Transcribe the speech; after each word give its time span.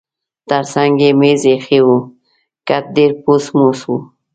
ترڅنګ 0.49 0.93
یې 1.03 1.09
مېز 1.19 1.41
اییښی 1.49 1.79
و، 1.85 1.89
کټ 2.67 2.85
ډېر 2.95 3.11
پوس 3.23 3.45
موس 3.57 3.79
و. 3.89 3.93